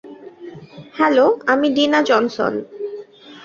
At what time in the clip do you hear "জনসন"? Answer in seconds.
2.01-2.53